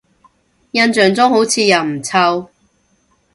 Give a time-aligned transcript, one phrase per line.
[0.71, 2.49] 印象中好似又唔臭